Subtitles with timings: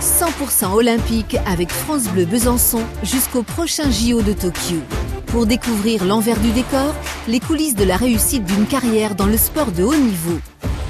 [0.00, 4.78] 100% olympique avec France Bleu Besançon jusqu'au prochain JO de Tokyo.
[5.26, 6.94] Pour découvrir l'envers du décor,
[7.28, 10.40] les coulisses de la réussite d'une carrière dans le sport de haut niveau.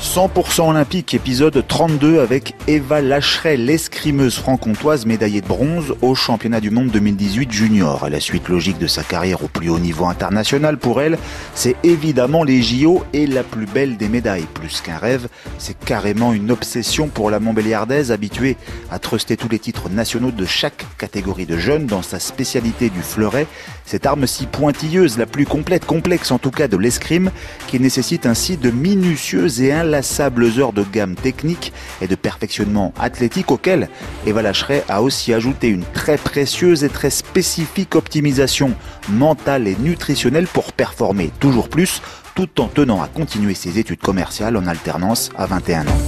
[0.01, 6.71] 100% olympique, épisode 32 avec Eva Lacheret, l'escrimeuse franc-comtoise médaillée de bronze au championnat du
[6.71, 8.09] monde 2018 junior.
[8.09, 11.19] La suite logique de sa carrière au plus haut niveau international pour elle,
[11.55, 14.47] c'est évidemment les JO et la plus belle des médailles.
[14.55, 15.29] Plus qu'un rêve,
[15.59, 18.57] c'est carrément une obsession pour la Montbéliardaise habituée
[18.91, 23.03] à truster tous les titres nationaux de chaque catégorie de jeunes dans sa spécialité du
[23.03, 23.47] fleuret.
[23.91, 27.33] Cette arme si pointilleuse, la plus complète, complexe en tout cas de l'escrime,
[27.67, 33.51] qui nécessite ainsi de minutieuses et inlassables heures de gamme technique et de perfectionnement athlétique
[33.51, 33.89] auquel
[34.29, 38.77] Eva Lacheret a aussi ajouté une très précieuse et très spécifique optimisation
[39.09, 42.01] mentale et nutritionnelle pour performer toujours plus
[42.37, 46.01] tout en tenant à continuer ses études commerciales en alternance à 21 ans.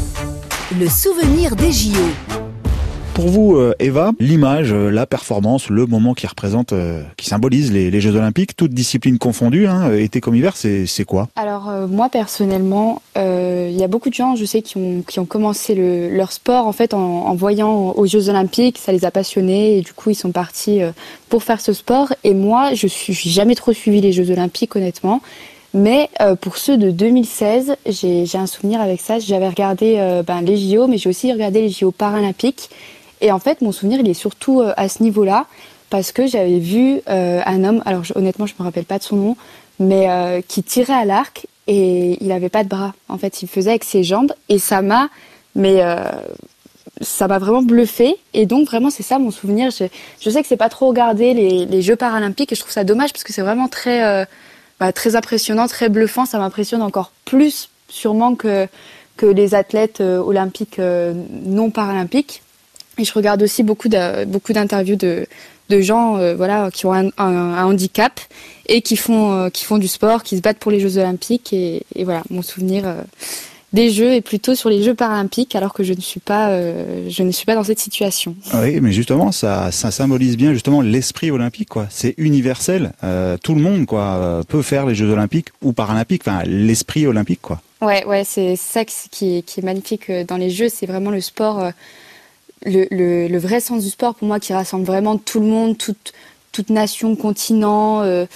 [0.78, 2.51] Le souvenir des JO.
[3.14, 7.70] Pour vous, euh, Eva, l'image, euh, la performance, le moment qui représente, euh, qui symbolise
[7.70, 11.28] les, Jeux Olympiques, toutes disciplines confondues, été comme hiver, c'est quoi?
[11.36, 16.08] Alors moi personnellement, il y a beaucoup de gens, je sais, qui ont, commencé le,
[16.08, 19.92] leur sport en fait en, voyant aux Jeux Olympiques, ça les a passionnés et du
[19.92, 20.80] coup ils sont partis
[21.28, 22.12] pour faire ce sport.
[22.24, 25.20] Et moi, je suis jamais trop suivi les Jeux Olympiques honnêtement.
[25.74, 26.10] Mais
[26.40, 29.18] pour ceux de 2016, j'ai un souvenir avec ça.
[29.20, 32.68] J'avais regardé ben, les JO, mais j'ai aussi regardé les JO paralympiques.
[33.22, 35.46] Et en fait, mon souvenir, il est surtout euh, à ce niveau-là,
[35.88, 39.16] parce que j'avais vu euh, un homme, alors honnêtement, je me rappelle pas de son
[39.16, 39.36] nom,
[39.78, 42.94] mais euh, qui tirait à l'arc et il avait pas de bras.
[43.08, 45.08] En fait, il faisait avec ses jambes et ça m'a,
[45.54, 45.80] mais
[47.00, 48.16] ça m'a vraiment bluffé.
[48.34, 49.70] Et donc vraiment, c'est ça mon souvenir.
[49.70, 52.82] Je, sais que c'est pas trop regardé les, les, Jeux paralympiques et je trouve ça
[52.82, 54.26] dommage parce que c'est vraiment très,
[54.80, 56.26] bah, très impressionnant, très bluffant.
[56.26, 58.66] Ça m'impressionne encore plus, sûrement que
[59.16, 62.42] que les athlètes olympiques non paralympiques.
[62.98, 65.26] Et je regarde aussi beaucoup de, beaucoup d'interviews de,
[65.68, 68.20] de gens euh, voilà qui ont un, un, handicap
[68.66, 71.52] et qui font euh, qui font du sport, qui se battent pour les Jeux Olympiques
[71.52, 73.02] et, et voilà mon souvenir euh,
[73.72, 76.50] des Jeux est plutôt sur les Jeux paralympiques alors que je ne suis pas
[77.08, 78.36] je ne suis pas dans cette situation.
[78.52, 81.86] Oui, mais justement ça ça symbolise bien justement l'esprit olympique quoi.
[81.88, 82.92] C'est universel,
[83.42, 87.62] tout le monde quoi peut faire les Jeux Olympiques ou paralympiques, enfin l'esprit olympique quoi.
[87.80, 91.22] Ouais ouais c'est ça qui est, qui est magnifique dans les Jeux, c'est vraiment le
[91.22, 91.72] sport
[92.64, 97.16] le, vrai sens du sport pour moi qui rassemble vraiment tout le monde, toute, nation,
[97.16, 98.26] continent, euh,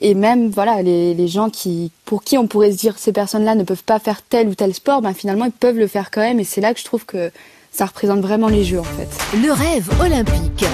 [0.00, 3.54] et même voilà les, les, gens qui, pour qui on pourrait se dire ces personnes-là
[3.54, 6.20] ne peuvent pas faire tel ou tel sport, ben finalement ils peuvent le faire quand
[6.20, 7.30] même, et c'est là que je trouve que
[7.72, 9.08] ça représente vraiment les Jeux en fait.
[9.36, 10.64] Le rêve olympique.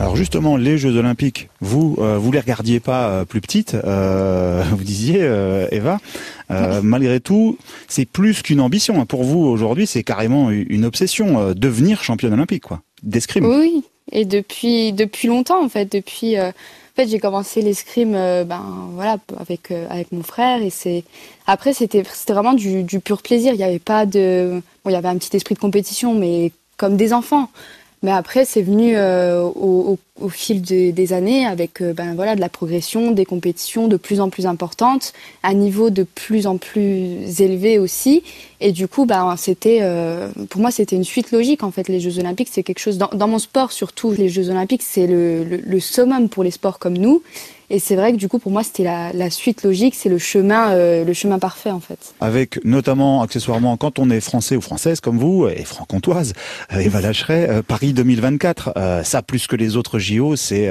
[0.00, 4.62] Alors justement, les Jeux Olympiques, vous euh, vous les regardiez pas euh, plus petites, euh,
[4.70, 5.20] vous disiez
[5.72, 5.98] Eva.
[6.82, 8.98] malgré tout, c'est plus qu'une ambition.
[8.98, 9.04] Hein.
[9.04, 13.44] Pour vous aujourd'hui, c'est carrément une obsession, devenir championne olympique, quoi, d'escrime.
[13.44, 16.40] Oui, et depuis depuis longtemps en fait, depuis.
[16.40, 16.52] en
[16.96, 21.04] fait, j'ai commencé l'escrime, ben voilà, avec avec mon frère et c'est
[21.46, 23.52] après c'était c'était vraiment du, du pur plaisir.
[23.52, 26.52] Il n'y avait pas de, bon, il y avait un petit esprit de compétition, mais
[26.78, 27.50] comme des enfants.
[28.02, 32.40] Mais après, c'est venu euh, au, au, fil des années avec euh, ben voilà de
[32.40, 37.40] la progression, des compétitions de plus en plus importantes, un niveau de plus en plus
[37.40, 38.22] élevé aussi.
[38.60, 41.88] Et du coup, ben c'était euh, pour moi c'était une suite logique en fait.
[41.88, 44.12] Les Jeux Olympiques, c'est quelque chose dans, mon sport surtout.
[44.12, 47.22] Les Jeux Olympiques, c'est le, le, summum pour les sports comme nous.
[47.72, 50.72] Et c'est vrai que du coup, pour moi, c'était la, suite logique, c'est le chemin,
[50.72, 52.14] euh, le chemin parfait en fait.
[52.20, 56.32] Avec notamment, accessoirement, quand on est français ou française comme vous, et franc-comtoise,
[56.76, 60.70] Eva Lacheret, Paris 2024, euh, ça plus que les autres JO, c'est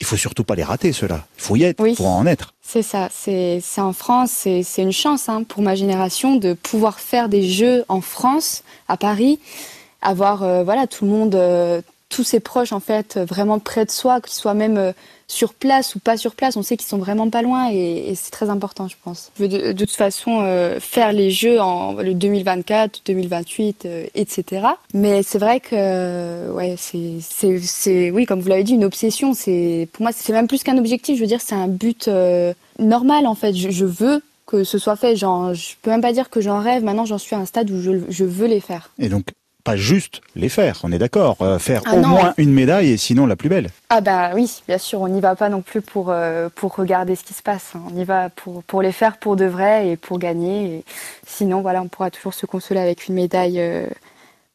[0.00, 1.24] il faut surtout pas les rater, ceux-là.
[1.36, 2.54] Il faut y être, il faut en être.
[2.62, 7.28] C'est ça, c'est en France, c'est une chance hein, pour ma génération de pouvoir faire
[7.28, 9.38] des jeux en France, à Paris,
[10.02, 14.34] avoir voilà tout le monde, tous ses proches en fait vraiment près de soi, qu'ils
[14.34, 14.92] soient même
[15.30, 18.30] sur place ou pas sur place, on sait qu'ils sont vraiment pas loin et, c'est
[18.30, 19.30] très important, je pense.
[19.38, 24.66] De, de, toute façon, euh, faire les jeux en le 2024, 2028, etc.
[24.92, 29.32] Mais c'est vrai que, ouais, c'est, c'est, oui, comme vous l'avez dit, une obsession.
[29.32, 31.16] C'est, pour moi, c'est même plus qu'un objectif.
[31.16, 33.54] Je veux dire, c'est un but euh, normal en fait.
[33.54, 35.14] Je, je, veux que ce soit fait.
[35.14, 36.82] Genre, je peux même pas dire que j'en rêve.
[36.82, 38.90] Maintenant, j'en suis à un stade où je, je veux les faire.
[38.98, 39.26] Et donc,
[39.62, 41.36] pas juste les faire, on est d'accord.
[41.40, 43.70] Euh, faire ah au moins une médaille et sinon la plus belle.
[43.88, 47.16] Ah bah oui, bien sûr, on n'y va pas non plus pour, euh, pour regarder
[47.16, 47.72] ce qui se passe.
[47.74, 47.82] Hein.
[47.92, 50.76] On y va pour, pour les faire pour de vrai et pour gagner.
[50.76, 50.84] Et
[51.26, 53.86] sinon, voilà, on pourra toujours se consoler avec une médaille euh,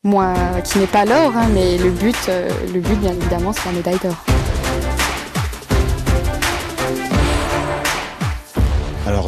[0.03, 2.29] moins, qui n'est pas l'or, hein, mais le but,
[2.73, 4.34] le but, bien évidemment, c'est la médaille d'or.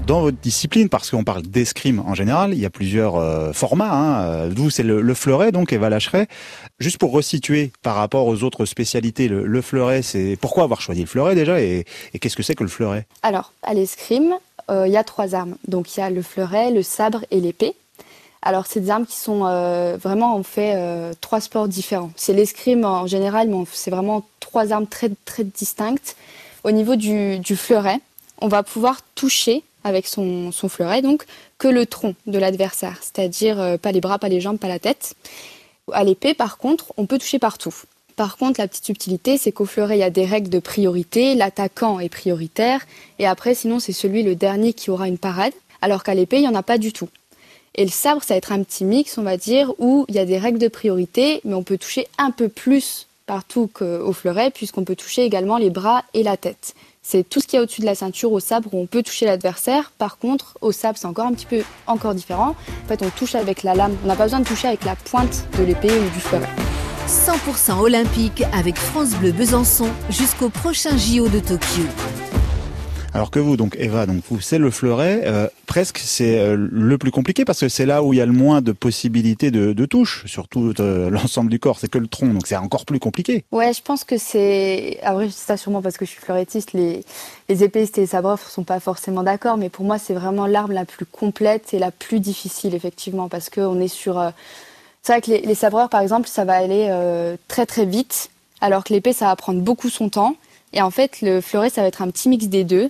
[0.07, 3.91] Dans votre discipline, parce qu'on parle d'escrime en général, il y a plusieurs euh, formats.
[3.91, 4.47] Hein.
[4.47, 6.27] Vous, c'est le, fleuret, donc Eva Lacheret.
[6.79, 11.07] Juste pour resituer par rapport aux autres spécialités, le, fleuret, c'est pourquoi avoir choisi le
[11.07, 11.85] fleuret déjà et,
[12.19, 13.05] qu'est-ce que c'est que le fleuret?
[13.21, 14.33] Alors, à l'escrime,
[14.71, 15.57] euh, il y a trois armes.
[15.67, 17.75] Donc il y a le fleuret, le sabre et l'épée.
[18.41, 20.79] Alors, c'est des armes qui sont euh, vraiment, on fait
[21.19, 22.11] trois sports différents.
[22.15, 26.15] C'est l'escrime en général, mais c'est vraiment trois armes très, très distinctes.
[26.63, 27.99] Au niveau du, fleuret,
[28.39, 31.25] on va pouvoir toucher avec son, fleuret, donc,
[31.57, 34.79] que le tronc de l'adversaire, c'est-à-dire euh, pas les bras, pas les jambes, pas la
[34.79, 35.15] tête.
[35.93, 37.73] À l'épée, par contre, on peut toucher partout.
[38.15, 41.35] Par contre, la petite subtilité, c'est qu'au fleuret, il y a des règles de priorité.
[41.35, 42.85] L'attaquant est prioritaire.
[43.19, 45.53] Et après, sinon, c'est celui, le dernier, qui aura une parade.
[45.81, 47.09] Alors qu'à l'épée, il n'y en a pas du tout.
[47.75, 50.19] Et le sabre, ça va être un petit mix, on va dire, où il y
[50.19, 54.49] a des règles de priorité, mais on peut toucher un peu plus partout qu'au fleuret,
[54.49, 56.73] puisqu'on peut toucher également les bras et la tête.
[57.09, 59.01] C'est tout ce qu'il y a au-dessus de la ceinture au sabre où on peut
[59.01, 59.93] toucher l'adversaire.
[59.97, 62.49] Par contre, au sabre, c'est encore un petit peu encore différent.
[62.49, 63.95] En fait, on touche avec la lame.
[64.03, 66.49] On n'a pas besoin de toucher avec la pointe de l'épée ou du fleuret.
[67.07, 71.83] 100% olympique avec France Bleu Besançon jusqu'au prochain JO de Tokyo.
[73.17, 75.23] Alors que vous, donc Eva, donc vous, c'est le fleuret.
[75.25, 78.27] Euh, presque, c'est euh, le plus compliqué parce que c'est là où il y a
[78.27, 81.79] le moins de possibilités de, de touche sur tout euh, l'ensemble du corps.
[81.79, 83.43] C'est que le tronc, donc c'est encore plus compliqué.
[83.51, 84.99] Ouais, je pense que c'est.
[85.01, 86.73] Après, c'est ça sûrement parce que je suis fleurettiste.
[86.73, 87.03] Les,
[87.49, 90.73] les épéistes et les sabreurs sont pas forcément d'accord, mais pour moi, c'est vraiment l'arme
[90.73, 94.31] la plus complète et la plus difficile, effectivement, parce qu'on est sur.
[95.01, 96.95] C'est vrai que les, les, sabreurs, par exemple, ça va aller
[97.47, 98.29] très très vite,
[98.61, 100.35] alors que l'épée, ça va prendre beaucoup son temps.
[100.73, 102.89] Et en fait, le fleuret, ça va être un petit mix des deux,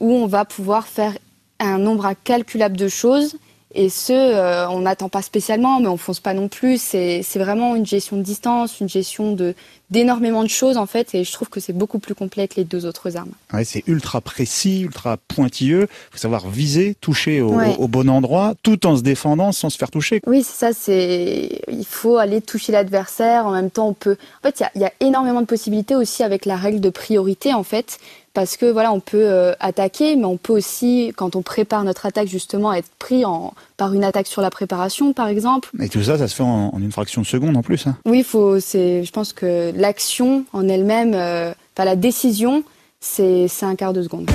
[0.00, 1.16] où on va pouvoir faire
[1.60, 3.36] un nombre incalculable de choses
[3.74, 6.80] et ce, euh, on n'attend pas spécialement, mais on fonce pas non plus.
[6.80, 9.54] C'est vraiment une gestion de distance, une gestion de
[9.90, 12.64] d'énormément de choses en fait, et je trouve que c'est beaucoup plus complet que les
[12.64, 13.32] deux autres armes.
[13.52, 15.82] Ouais, c'est ultra précis, ultra pointilleux.
[15.82, 19.90] Il faut savoir viser, toucher au, bon endroit, tout en se défendant sans se faire
[19.90, 20.20] toucher.
[20.26, 20.72] Oui, c'est ça.
[20.72, 23.46] C'est il faut aller toucher l'adversaire.
[23.46, 24.16] En même temps, on peut.
[24.42, 26.90] En fait, il y a, y a énormément de possibilités aussi avec la règle de
[26.90, 27.98] priorité en fait
[28.38, 32.06] parce que voilà, on peut euh, attaquer, mais on peut aussi, quand on prépare notre
[32.06, 35.70] attaque, justement, être pris en, par une attaque sur la préparation, par exemple.
[35.80, 37.88] Et tout ça, ça se fait en, une fraction de seconde en plus.
[37.88, 37.96] Hein.
[38.04, 42.64] Oui, faut, c'est, je pense que l'action en elle-même, euh, la décision,
[42.98, 44.28] c'est, c'est un quart de seconde.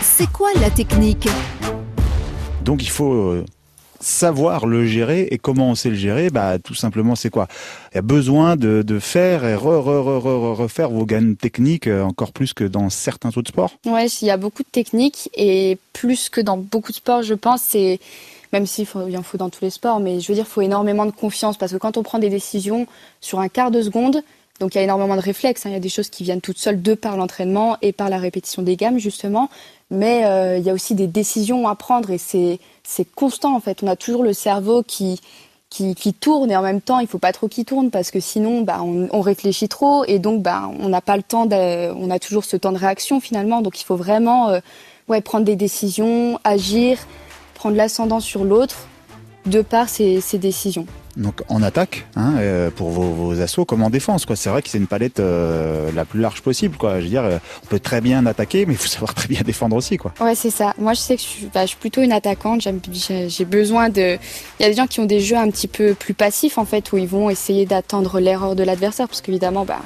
[0.00, 1.28] C'est quoi la technique?
[2.64, 3.44] Donc il faut euh,
[3.98, 5.26] savoir le gérer.
[5.32, 7.48] Et comment on sait le gérer, bah tout simplement c'est quoi?
[7.92, 11.88] Il y a besoin de, de faire et re, re, re, refaire vos gammes techniques
[11.88, 13.72] euh, encore plus que dans certains autres sports.
[13.84, 15.28] Ouais, il y a beaucoup de techniques.
[15.34, 17.98] Et plus que dans beaucoup de sports, je pense, c'est
[18.52, 20.60] même s'il il en faut dans tous les sports, mais je veux dire, il faut
[20.60, 21.56] énormément de confiance.
[21.56, 22.86] Parce que quand on prend des décisions
[23.20, 24.22] sur un quart de seconde,
[24.62, 26.40] donc il y a énormément de réflexes, hein, il y a des choses qui viennent
[26.40, 29.50] toutes seules de par l'entraînement et par la répétition des gammes justement,
[29.90, 32.60] mais euh, il y a aussi des décisions à prendre et c'est
[33.16, 33.82] constant en fait.
[33.82, 35.20] On a toujours le cerveau qui,
[36.20, 38.82] tourne et en même temps il faut pas trop qu'il tourne parce que sinon bah,
[38.82, 42.56] on, réfléchit trop et donc bah, on n'a pas le temps on a toujours ce
[42.56, 43.62] temps de réaction finalement.
[43.62, 46.98] Donc il faut vraiment euh, prendre des décisions, agir,
[47.54, 48.86] prendre l'ascendant sur l'autre.
[49.44, 50.86] De par ces décisions
[51.16, 54.36] donc en attaque hein, euh, pour vos, assauts comme en défense quoi.
[54.36, 56.98] C'est vrai que c'est une palette euh, la plus large possible quoi.
[56.98, 59.42] Je veux dire euh, on peut très bien attaquer mais il faut savoir très bien
[59.42, 60.12] défendre aussi quoi.
[60.20, 60.74] Ouais c'est ça.
[60.78, 62.62] Moi je sais que je suis, bah, plutôt une attaquante.
[62.62, 64.18] J'ai besoin de
[64.58, 66.64] il y a des gens qui ont des jeux un petit peu plus passifs en
[66.64, 69.80] fait où ils vont essayer d'attendre l'erreur de l'adversaire parce qu'évidemment bah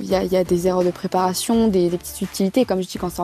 [0.00, 2.64] il y a, des erreurs de préparation, des, des petites utilités.
[2.64, 3.22] Comme je dis, quand c'est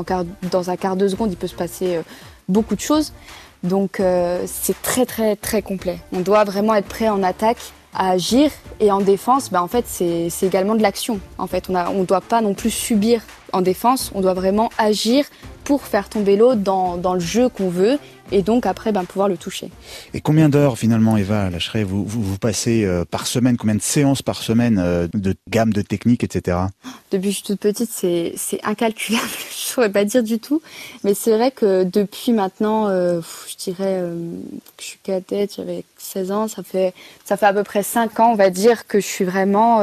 [0.53, 1.99] dans un quart de seconde, il peut se passer
[2.47, 3.13] beaucoup de choses.
[3.63, 5.99] Donc euh, c'est très très très complet.
[6.13, 7.59] On doit vraiment être prêt en attaque
[7.95, 11.21] à agir et en défense, bah, en fait c'est également de l'action.
[11.39, 15.25] En fait, on ne doit pas non plus subir en défense, on doit vraiment agir
[15.65, 17.99] pour faire tomber l'autre dans, dans, le jeu qu'on veut
[18.33, 19.71] et donc après ben, pouvoir le toucher.
[20.15, 21.51] Et combien d'heures finalement Eva
[21.85, 25.73] vous, vous, vous, passez euh, par semaine, combien de séances par semaine euh, de gamme
[25.73, 26.59] de techniques, etc.
[27.11, 30.63] Depuis que je suis toute petite, c'est incalculable, je ne saurais pas dire du tout.
[31.05, 34.03] Mais c'est vrai que depuis maintenant, euh, je dirais
[34.77, 36.95] que je suis cadette, j'avais 16 ans, ça fait,
[37.25, 39.83] ça fait à peu près 5 ans, on va dire, que je suis vraiment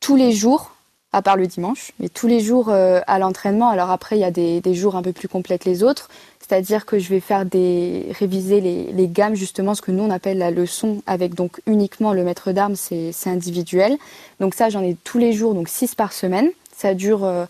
[0.00, 0.74] tous les jours
[1.14, 3.68] à part le dimanche, mais tous les jours à l'entraînement.
[3.68, 6.08] Alors après, il y a des, des, jours un peu plus complets que les autres.
[6.52, 10.36] C'est-à-dire que je vais faire des réviser les, gammes justement ce que nous on appelle
[10.36, 13.96] la leçon avec donc uniquement le maître d'armes c'est individuel.
[14.38, 16.50] Donc ça j'en ai tous les jours donc six par semaine.
[16.76, 17.46] Ça dure euh,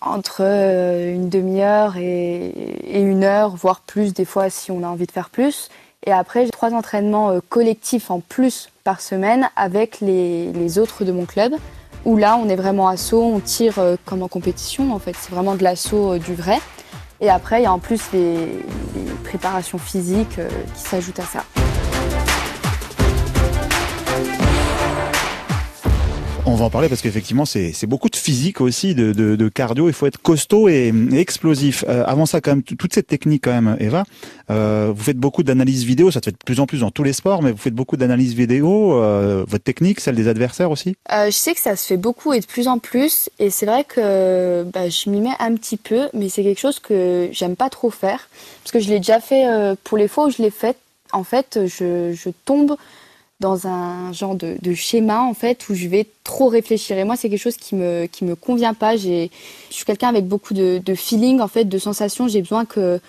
[0.00, 2.52] entre euh, une demi-heure et,
[2.92, 5.68] une heure voire plus des fois si on a envie de faire plus.
[6.04, 11.12] Et après j'ai trois entraînements euh, collectifs en plus par semaine avec les, autres de
[11.12, 11.54] mon club
[12.04, 15.30] où là on est vraiment à saut, on tire comme en compétition en fait c'est
[15.30, 16.58] vraiment de l'assaut du vrai.
[17.20, 18.64] Et après, il y a en plus les,
[19.24, 20.38] préparations physiques
[20.74, 21.67] qui s'ajoutent à ça.
[26.58, 29.88] Va en parler parce qu'effectivement, c'est beaucoup de physique aussi, de, cardio.
[29.88, 31.84] Il faut être costaud et, explosif.
[31.88, 34.04] Euh, avant ça, quand même, toute cette technique, quand même, Eva,
[34.50, 36.10] euh, vous faites beaucoup d'analyses vidéo.
[36.10, 37.96] Ça se fait de plus en plus dans tous les sports, mais vous faites beaucoup
[37.96, 39.00] d'analyses vidéo.
[39.00, 40.96] Euh, votre technique, celle des adversaires aussi?
[41.08, 43.30] Je sais que ça se fait beaucoup et de plus en plus.
[43.38, 46.78] Et c'est vrai que bah, je m'y mets un petit peu, mais c'est quelque chose
[46.80, 48.28] que j'aime pas trop faire.
[48.62, 49.46] Parce que je l'ai déjà fait
[49.84, 50.76] pour les fois où je l'ai fait.
[51.12, 52.76] En fait, je tombe
[53.40, 56.98] dans un genre de, de, schéma en fait où je vais trop réfléchir.
[56.98, 58.96] Et moi c'est quelque chose qui me qui me convient pas.
[58.96, 59.28] Je
[59.70, 62.26] suis quelqu'un avec beaucoup de, de feeling en fait de sensations.
[62.26, 63.00] J'ai besoin que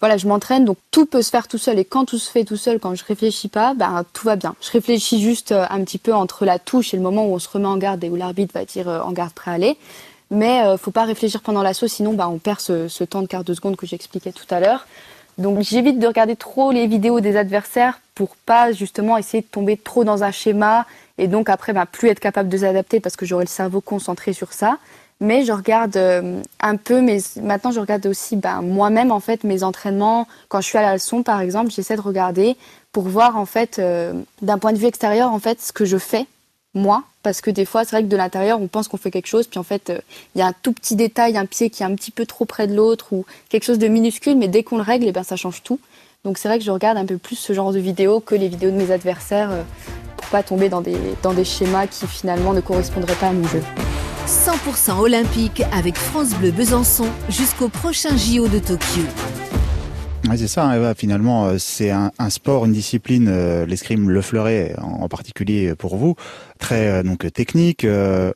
[0.00, 0.64] voilà je m'entraîne.
[0.64, 1.78] Donc tout peut se faire tout seul.
[1.78, 4.54] Et quand tout se fait tout seul quand je réfléchis pas ben tout va bien.
[4.62, 7.38] Je réfléchis juste euh, un petit peu entre la touche et le moment où on
[7.38, 9.76] se remet en garde et où l'arbitre va dire euh, en garde prêt à aller.
[10.30, 13.26] Mais euh, faut pas réfléchir pendant l'assaut sinon ben on perd ce, ce temps de
[13.26, 14.86] quart de seconde que j'expliquais tout à l'heure.
[15.36, 19.76] Donc j'évite de regarder trop les vidéos des adversaires pour pas justement essayer de tomber
[19.76, 20.86] trop dans un schéma
[21.18, 24.32] et donc après bah, plus être capable de s'adapter parce que j'aurai le cerveau concentré
[24.32, 24.78] sur ça.
[25.20, 29.44] Mais je regarde euh, un peu, mais maintenant je regarde aussi bah, moi-même en fait
[29.44, 30.26] mes entraînements.
[30.48, 32.56] Quand je suis à la leçon par exemple, j'essaie de regarder
[32.92, 35.98] pour voir en fait euh, d'un point de vue extérieur en fait ce que je
[35.98, 36.26] fais
[36.74, 39.28] moi, parce que des fois, c'est vrai que de l'intérieur, on pense qu'on fait quelque
[39.28, 39.98] chose, puis en fait, euh,
[40.34, 42.44] il y a un tout petit détail, un pied qui est un petit peu trop
[42.44, 45.22] près de l'autre, ou quelque chose de minuscule, mais dès qu'on le règle, eh ben,
[45.22, 45.78] ça change tout.
[46.24, 48.48] Donc c'est vrai que je regarde un peu plus ce genre de vidéos que les
[48.48, 49.62] vidéos de mes adversaires, euh,
[50.16, 53.46] pour pas tomber dans des, dans des schémas qui finalement ne correspondraient pas à mon
[53.46, 53.62] jeu.
[54.26, 59.02] 100% olympique avec France Bleu Besançon jusqu'au prochain JO de Tokyo.
[60.28, 60.94] Oui, c'est ça, Eva.
[60.94, 66.16] Finalement, euh, c'est un, sport, une discipline, euh, l'escrime, le fleuret en, particulier pour vous,
[66.58, 67.86] très euh, donc technique,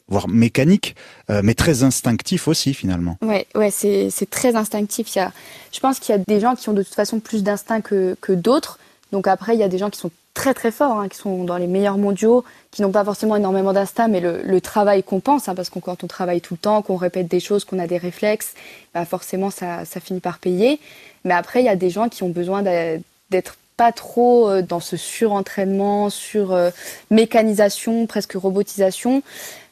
[0.08, 0.96] voire mécanique,
[1.28, 3.16] mais très instinctif aussi finalement.
[3.22, 5.14] Ouais, ouais, c'est très instinctif.
[5.14, 5.32] Il y a,
[5.72, 8.16] je pense qu'il y a des gens qui ont de toute façon plus d'instinct que,
[8.20, 8.78] que d'autres.
[9.12, 11.42] Donc après, il y a des gens qui sont très très forts, hein, qui sont
[11.42, 15.54] dans les meilleurs mondiaux, qui n'ont pas forcément énormément d'instinct, mais le, travail compense, hein,
[15.56, 17.98] parce que quand on travaille tout le temps, qu'on répète des choses, qu'on a des
[17.98, 18.54] réflexes,
[18.94, 20.78] bah forcément ça, ça finit par payer.
[21.24, 24.78] Mais après, il y a des gens qui ont besoin d'être pas trop euh, dans
[24.78, 26.70] ce surentraînement, sur euh,
[27.10, 29.24] mécanisation, presque robotisation.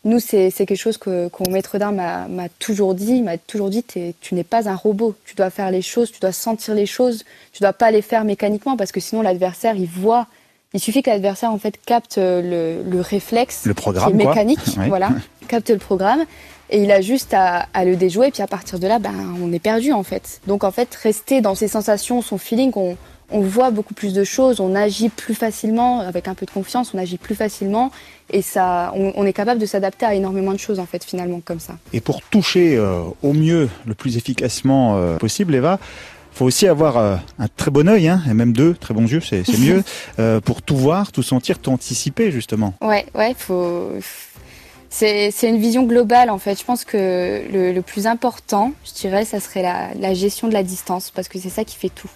[0.04, 3.22] Nous, c'est quelque chose que, mon maître d'art m'a toujours dit.
[3.22, 5.14] M'a toujours dit, tu n'es pas un robot.
[5.24, 7.24] Tu dois faire les choses, tu dois sentir les choses.
[7.52, 10.26] Tu dois pas les faire mécaniquement parce que sinon l'adversaire, il voit.
[10.74, 14.60] Il suffit que l'adversaire en fait capte le, le réflexe, le programme, qui est mécanique,
[14.88, 15.10] voilà,
[15.48, 16.24] capte le programme
[16.70, 19.52] et il a juste à, à, le déjouer, puis à partir de là, ben, on
[19.52, 20.40] est perdu en fait.
[20.46, 22.96] Donc en fait, rester dans ses sensations, son feeling, on,
[23.30, 26.92] on voit beaucoup plus de choses, on agit plus facilement, avec un peu de confiance,
[26.94, 27.90] on agit plus facilement,
[28.32, 31.40] et ça, on, on est capable de s'adapter à énormément de choses en fait, finalement,
[31.44, 31.76] comme ça.
[31.92, 35.78] Et pour toucher euh, au mieux, le plus efficacement euh, possible, Eva,
[36.36, 39.20] faut aussi avoir euh, un très bon œil, hein, et même deux très bons yeux,
[39.20, 39.82] c'est mieux,
[40.42, 42.74] pour tout voir, tout sentir, tout anticiper justement.
[42.82, 43.92] Ouais, ouais, faut
[44.98, 46.58] c'est une vision globale en fait.
[46.58, 51.10] Je pense que le, plus important, je dirais, ça serait la, gestion de la distance
[51.10, 52.10] parce que c'est ça qui fait tout.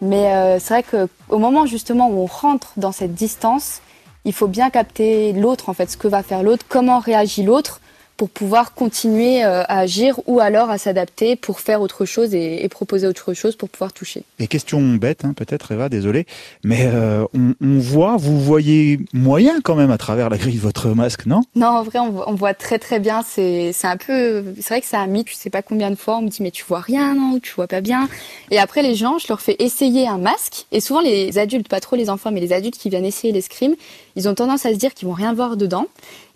[0.00, 0.84] Mais euh, c'est vrai
[1.28, 3.80] qu'au moment justement où on rentre dans cette distance,
[4.24, 7.80] il faut bien capter l'autre en fait, ce que va faire l'autre, comment réagit l'autre
[8.16, 12.66] pour pouvoir continuer euh, à agir ou alors à s'adapter pour faire autre chose et,
[12.70, 14.22] proposer autre chose pour pouvoir toucher.
[14.38, 16.26] Et question bête, hein, peut-être Eva, désolé,
[16.64, 20.88] mais euh, on, voit, vous voyez moyen quand même à travers la grille de votre
[20.88, 21.42] masque, non?
[21.54, 23.22] Non, en vrai, on, voit très très bien.
[23.24, 26.18] C'est un peu, c'est vrai que ça a mis, je sais pas combien de fois,
[26.18, 28.08] on me dit mais tu vois rien, non, tu vois pas bien.
[28.50, 31.80] Et après les gens, je leur fais essayer un masque et souvent les adultes, pas
[31.80, 33.74] trop les enfants, mais les adultes qui viennent essayer l'escrime,
[34.16, 35.86] ils ont tendance à se dire qu'ils vont rien voir dedans.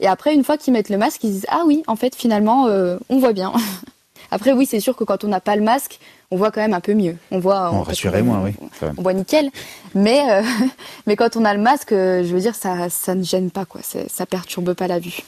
[0.01, 2.67] Et après, une fois qu'ils mettent le masque, ils disent ah oui, en fait, finalement,
[2.67, 3.53] euh, on voit bien.
[4.33, 6.01] après, oui, c'est sûr que quand on n'a pas le masque,
[6.33, 7.17] on voit quand même un peu mieux.
[7.31, 7.71] On voit.
[7.73, 8.55] Oh, rassurez-moi, oui.
[8.99, 9.51] On, voit nickel.
[9.95, 10.43] Mais euh,
[11.07, 13.67] mais quand on a le masque, euh, je veux dire, ça ça ne gêne pas
[13.67, 13.83] quoi.
[13.83, 15.19] Ça perturbe pas la vue.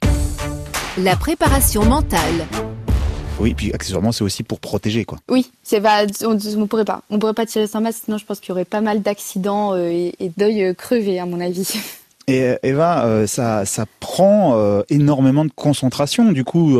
[0.99, 2.47] La préparation mentale.
[3.39, 5.19] Oui, puis accessoirement, c'est aussi pour protéger, quoi.
[5.29, 8.25] Oui, c'est pas, on, ne pourrait pas, on pourrait pas tirer sans masque, sinon je
[8.25, 11.73] pense qu'il y aurait pas mal d'accidents et, et d'œils crevés, à mon avis.
[12.29, 16.31] Et euh, Eva, euh, ça, ça prend euh, énormément de concentration.
[16.33, 16.79] Du coup,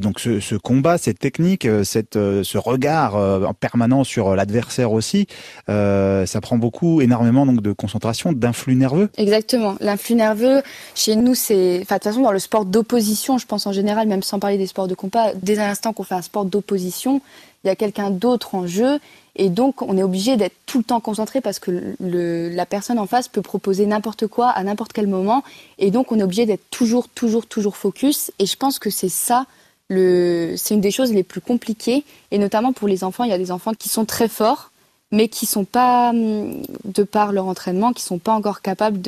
[0.00, 5.26] donc ce, ce, combat, cette technique, cette, ce regard en permanent sur l'adversaire aussi,
[5.66, 9.08] ça prend beaucoup, énormément donc de concentration, d'influx nerveux.
[9.16, 9.76] Exactement.
[9.80, 10.62] L'influx nerveux,
[10.94, 14.08] chez nous, c'est, enfin de toute façon, dans le sport d'opposition, je pense en général,
[14.08, 17.20] même sans parler des sports de combat, dès un instant qu'on fait un sport d'opposition,
[17.64, 18.98] il y a quelqu'un d'autre en jeu
[19.36, 23.06] et donc, on est obligé d'être tout le temps concentré parce que la personne en
[23.06, 25.44] face peut proposer n'importe quoi à n'importe quel moment.
[25.78, 28.32] Et donc, on est obligé d'être toujours, toujours, toujours focus.
[28.38, 29.46] Et je pense que c'est ça
[29.88, 33.24] c'est une des choses les plus compliquées, et notamment pour les enfants.
[33.24, 34.70] Il y a des enfants qui sont très forts,
[35.12, 39.00] mais qui sont pas, hum, de par leur entraînement, qui sont pas encore capables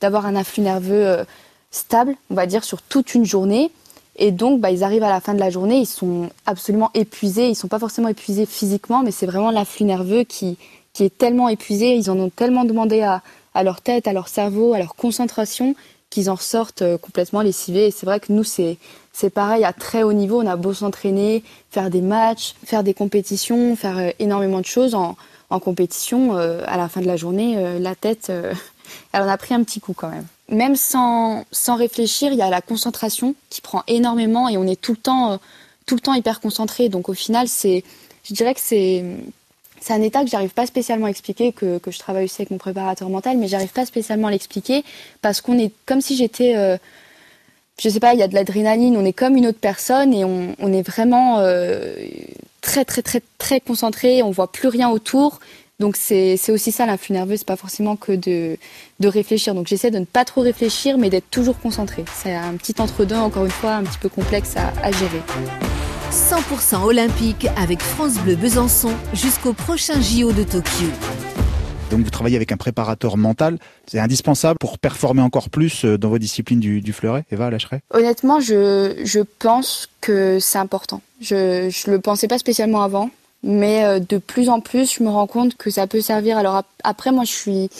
[0.00, 1.24] d'avoir un afflux nerveux euh,
[1.70, 3.70] stable, on va dire, sur toute une journée.
[4.16, 7.48] Et donc, bah, ils arrivent à la fin de la journée, ils sont absolument épuisés.
[7.48, 10.56] Ils sont pas forcément épuisés physiquement, mais c'est vraiment l'afflux nerveux qui,
[10.94, 11.94] qui est tellement épuisé.
[11.94, 13.22] Ils en ont tellement demandé à,
[13.54, 15.74] à leur tête, à leur cerveau, à leur concentration,
[16.08, 17.88] qu'ils en ressortent euh, complètement lessivés.
[17.88, 18.78] Et c'est vrai que nous, c'est,
[19.12, 20.40] c'est pareil à très haut niveau.
[20.40, 24.94] On a beau s'entraîner, faire des matchs, faire des compétitions, faire euh, énormément de choses
[24.94, 25.16] en,
[25.50, 26.36] en compétition.
[26.36, 28.32] Euh, à la fin de la journée, la tête,
[29.12, 32.42] elle en a pris un petit coup quand même même sans, sans réfléchir, il y
[32.42, 35.36] a la concentration qui prend énormément et on est tout le temps, euh,
[35.86, 36.88] tout hyper concentré.
[36.88, 37.82] Donc au final, c'est,
[38.24, 39.04] je dirais que c'est,
[39.88, 43.08] un état que j'arrive pas spécialement à expliquer, que, je travaille aussi avec mon préparateur
[43.08, 44.84] mental, mais j'arrive pas spécialement à l'expliquer
[45.22, 46.76] parce qu'on est comme si j'étais, euh,
[47.80, 50.24] je sais pas, il y a de l'adrénaline, on est comme une autre personne et
[50.24, 51.94] on, on est vraiment euh,
[52.62, 55.38] très très très très concentré, on voit plus rien autour
[55.78, 58.56] donc c'est aussi ça l'influx nerveux, c'est pas forcément que de,
[59.00, 59.54] de réfléchir.
[59.54, 62.04] Donc j'essaie de ne pas trop réfléchir, mais d'être toujours concentré.
[62.14, 65.20] C'est un petit entre-deux, encore une fois, un petit peu complexe à, à gérer.
[66.10, 70.86] 100% olympique avec France Bleu Besançon jusqu'au prochain JO de Tokyo.
[71.90, 76.08] Donc vous travaillez avec un préparateur mental, c'est indispensable pour performer encore plus euh, dans
[76.08, 77.80] vos disciplines du, du fleuret, Eva Lacheret?
[77.90, 81.00] Honnêtement, je, je pense que c'est important.
[81.20, 83.10] Je ne le pensais pas spécialement avant.
[83.46, 86.36] Mais euh, de plus en plus, je me rends compte que ça peut servir.
[86.36, 87.70] Alors après, moi, je suis.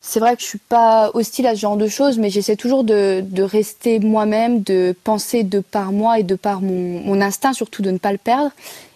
[0.00, 2.82] C'est vrai que je suis pas hostile à ce genre de choses, mais j'essaie toujours
[2.82, 7.82] de, rester moi-même, de penser de par moi et de par mon, mon instinct, surtout
[7.82, 8.50] de ne pas le perdre.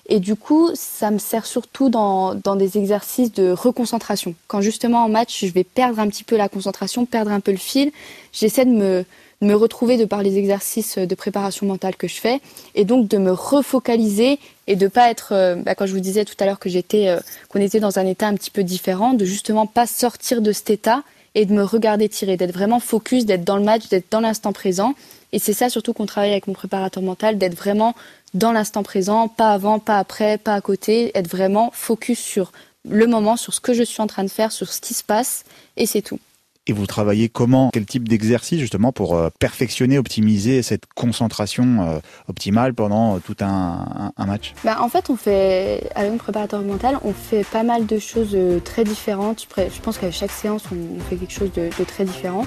[0.08, 4.34] Et du coup, ça me sert surtout dans, dans des exercices de reconcentration.
[4.48, 7.52] Quand justement en match, je vais perdre un petit peu la concentration, perdre un peu
[7.52, 7.92] le fil,
[8.32, 9.04] j'essaie de me,
[9.42, 12.40] me retrouver de par les exercices de préparation mentale que je fais
[12.74, 16.24] et donc de me refocaliser et de pas être euh, bah, quand je vous disais
[16.24, 17.18] tout à l'heure que j'étais euh,
[17.48, 20.70] qu'on était dans un état un petit peu différent de justement pas sortir de cet
[20.70, 21.02] état
[21.34, 24.52] et de me regarder tirer d'être vraiment focus d'être dans le match d'être dans l'instant
[24.52, 24.94] présent.
[25.32, 27.94] Et c'est ça surtout qu'on travaille avec mon préparateur mental d'être vraiment
[28.34, 32.52] dans l'instant présent pas avant pas après pas à côté être vraiment focus sur
[32.88, 35.02] le moment sur ce que je suis en train de faire sur ce qui se
[35.02, 35.44] passe
[35.76, 36.20] et c'est tout
[36.68, 37.70] et vous travaillez comment?
[37.72, 41.98] Quel type d'exercice justement pour euh, perfectionner, optimiser cette concentration euh,
[42.28, 44.54] optimale pendant euh, tout un, match?
[44.64, 48.36] Bah, En fait, on fait, avec le préparateur mental, on fait pas mal de choses
[48.64, 49.48] très différentes.
[49.56, 52.46] Je pense qu'à chaque séance, on fait quelque chose de, très différent.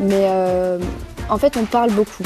[0.00, 0.28] Mais
[1.28, 2.22] en fait, on parle beaucoup.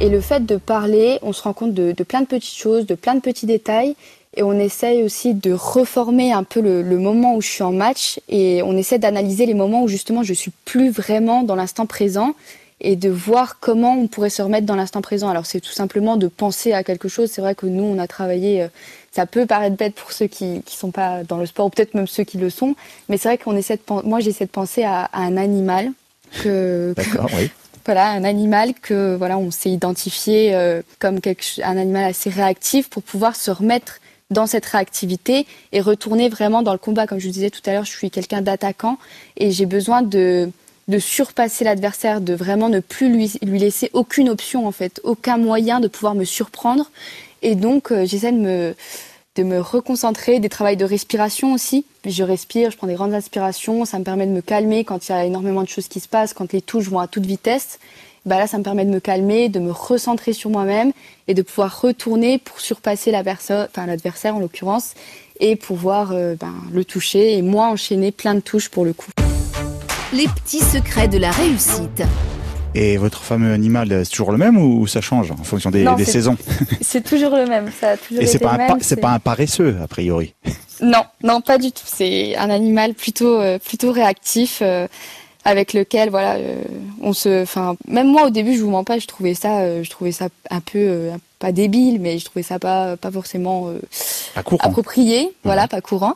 [0.00, 2.94] Et le fait de parler, on se rend compte de plein de petites choses, de
[2.94, 3.96] plein de petits détails
[4.36, 7.72] et on essaye aussi de reformer un peu le, le, moment où je suis en
[7.72, 11.86] match et on essaie d'analyser les moments où justement je suis plus vraiment dans l'instant
[11.86, 12.34] présent
[12.80, 15.28] et de voir comment on pourrait se remettre dans l'instant présent.
[15.28, 17.30] Alors c'est tout simplement de penser à quelque chose.
[17.30, 18.68] C'est vrai que nous on a travaillé, euh,
[19.12, 21.94] ça peut paraître bête pour ceux qui qui sont pas dans le sport ou peut-être
[21.94, 22.74] même ceux qui le sont,
[23.08, 25.92] mais c'est vrai qu'on essaie de moi j'essaie de penser à, à, un animal
[26.42, 27.50] que, que oui.
[27.86, 32.90] voilà un animal que voilà on s'est identifié euh, comme quelque, un animal assez réactif
[32.90, 37.06] pour pouvoir se remettre dans cette réactivité et retourner vraiment dans le combat.
[37.06, 38.98] Comme je vous disais tout à l'heure, je suis quelqu'un d'attaquant
[39.36, 40.50] et j'ai besoin de,
[40.88, 45.36] de surpasser l'adversaire, de vraiment ne plus lui, lui laisser aucune option en fait, aucun
[45.36, 46.90] moyen de pouvoir me surprendre.
[47.42, 48.74] Et donc euh, j'essaie de me,
[49.36, 51.84] de me reconcentrer, des travails de respiration aussi.
[52.06, 55.12] Je respire, je prends des grandes inspirations, ça me permet de me calmer quand il
[55.12, 57.78] y a énormément de choses qui se passent, quand les touches vont à toute vitesse
[58.26, 60.92] bah là, ça me permet de me calmer, de me recentrer sur moi-même
[61.28, 64.94] et de pouvoir retourner pour surpasser la personne, enfin l'adversaire en l'occurrence,
[65.40, 69.10] et pouvoir euh, ben, le toucher et moi enchaîner plein de touches pour le coup.
[70.12, 72.02] Les petits secrets de la réussite.
[72.76, 75.94] Et votre fameux animal, c'est toujours le même ou ça change en fonction des, non,
[75.94, 76.36] des saisons?
[76.80, 77.70] C'est toujours le même.
[77.80, 80.34] Ça a toujours et c'est pas, c'est pas un paresseux a priori.
[80.82, 81.84] Non, non, pas du tout.
[81.86, 84.58] C'est un animal plutôt euh, plutôt réactif.
[84.60, 84.88] Euh,
[85.44, 86.62] avec lequel voilà euh,
[87.00, 89.82] on se enfin même moi au début je vous mens pas je trouvais ça euh,
[89.82, 93.70] je trouvais ça un peu euh, pas débile mais je trouvais ça pas pas forcément
[94.34, 96.14] pas approprié voilà pas courant.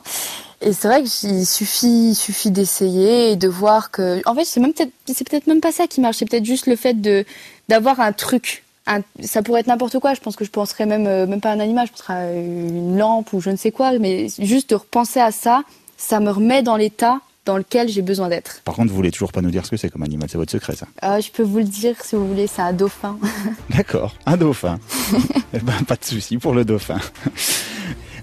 [0.61, 4.59] Et c'est vrai qu'il suffit il suffit d'essayer et de voir que en fait c'est
[4.59, 7.23] même peut-être c'est peut-être même pas ça qui marche c'est peut-être juste le fait de
[7.69, 11.03] d'avoir un truc un, ça pourrait être n'importe quoi je pense que je penserais même
[11.03, 14.27] même pas un animal je penserais à une lampe ou je ne sais quoi mais
[14.39, 15.61] juste de repenser à ça
[15.95, 18.61] ça me remet dans l'état dans lequel j'ai besoin d'être.
[18.63, 20.51] Par contre, vous voulez toujours pas nous dire ce que c'est comme animal, c'est votre
[20.51, 23.17] secret ça euh, Je peux vous le dire si vous voulez, c'est un dauphin.
[23.69, 24.79] D'accord, un dauphin.
[25.53, 26.99] eh ben, pas de souci pour le dauphin.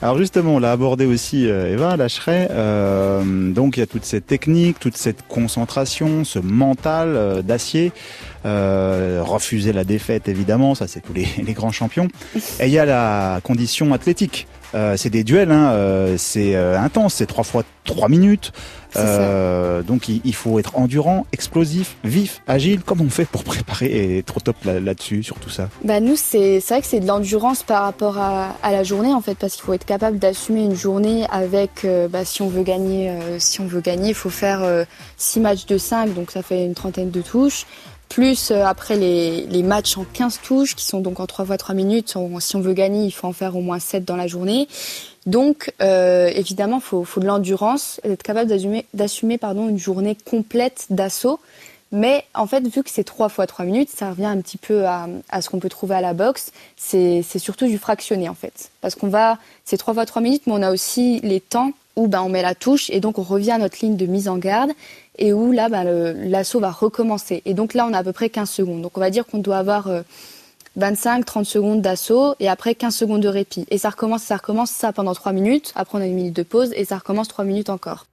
[0.02, 2.48] Alors justement, on l'a abordé aussi, euh, Eva Lacheret.
[2.50, 7.92] Euh, donc il y a toute cette technique, toute cette concentration, ce mental euh, d'acier.
[8.44, 12.08] refuser la défaite évidemment, ça c'est tous les, les, grands champions.
[12.60, 14.46] Et il y a la condition athlétique.
[14.72, 18.52] C'est des duels, hein, c'est intense, c'est trois fois trois minutes.
[18.96, 22.80] Euh, donc il, faut être endurant, explosif, vif, agile.
[22.84, 26.58] Comment on fait pour préparer et trop top là-dessus, sur tout ça Bah nous c'est
[26.68, 29.72] vrai que c'est de l'endurance par rapport à, la journée en fait parce qu'il faut
[29.72, 33.66] être capable d'assumer une journée avec euh, bah, si on veut gagner euh, si on
[33.66, 34.62] veut gagner il faut faire
[35.16, 37.66] 6 matchs de 5 donc ça fait une trentaine de touches
[38.08, 41.74] plus après les, les, matchs en 15 touches qui sont donc en 3 fois 3
[41.74, 42.16] minutes.
[42.40, 44.68] si on veut gagner, il faut en faire au moins 7 dans la journée.
[45.26, 48.48] Donc, euh, évidemment, il faut, faut, de l'endurance, être capable
[48.94, 51.40] d'assumer pardon, une journée complète d'assaut.
[51.92, 54.86] Mais en fait, vu que c'est 3 fois 3 minutes, ça revient un petit peu
[54.86, 56.52] à, à ce qu'on peut trouver à la boxe.
[56.76, 58.70] C'est surtout du fractionné, en fait.
[58.80, 62.08] Parce qu'on va, c'est 3 fois 3 minutes, mais on a aussi les temps où
[62.08, 64.36] ben, on met la touche et donc on revient à notre ligne de mise en
[64.36, 64.70] garde
[65.18, 65.84] et où là, ben,
[66.28, 67.42] l'assaut va recommencer.
[67.46, 68.82] Et donc là, on a à peu près 15 secondes.
[68.82, 69.88] Donc on va dire qu'on doit avoir...
[69.88, 70.02] Euh,
[70.78, 73.66] 25-30 secondes d'assaut et après 15 secondes de répit.
[73.70, 75.72] Et ça recommence, ça recommence ça pendant 3 minutes.
[75.74, 78.06] Après on a une minute de pause et ça recommence 3 minutes encore.